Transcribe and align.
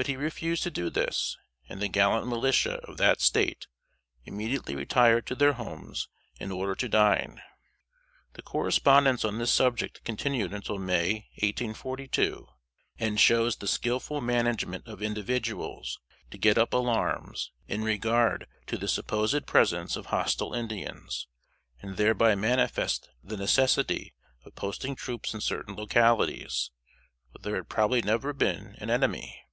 But 0.00 0.06
he 0.06 0.16
refused 0.16 0.62
to 0.62 0.70
do 0.70 0.88
this, 0.88 1.36
and 1.68 1.78
the 1.78 1.86
gallant 1.88 2.26
militia 2.26 2.76
of 2.88 2.96
that 2.96 3.20
State 3.20 3.66
immediately 4.24 4.74
retired 4.74 5.26
to 5.26 5.34
their 5.34 5.52
homes 5.52 6.08
in 6.38 6.50
order 6.50 6.74
to 6.74 6.88
dine. 6.88 7.42
The 8.32 8.40
correspondence 8.40 9.26
on 9.26 9.36
this 9.36 9.50
subject 9.52 10.02
continued 10.02 10.54
until 10.54 10.78
May, 10.78 11.28
1842, 11.42 12.46
and 12.98 13.20
shows 13.20 13.56
the 13.56 13.68
skillful 13.68 14.22
management 14.22 14.86
of 14.88 15.02
individuals 15.02 16.00
to 16.30 16.38
get 16.38 16.56
up 16.56 16.72
alarms 16.72 17.52
in 17.68 17.84
regard 17.84 18.46
to 18.68 18.78
the 18.78 18.88
supposed 18.88 19.46
presence 19.46 19.96
of 19.96 20.06
hostile 20.06 20.54
Indians, 20.54 21.28
and 21.82 21.98
thereby 21.98 22.34
manifest 22.34 23.10
the 23.22 23.36
necessity 23.36 24.14
of 24.46 24.54
posting 24.54 24.96
troops 24.96 25.34
in 25.34 25.42
certain 25.42 25.76
localities, 25.76 26.70
where 27.32 27.42
there 27.42 27.56
had 27.56 27.68
probably 27.68 28.00
never 28.00 28.32
been 28.32 28.76
an 28.78 28.88
enemy. 28.88 29.44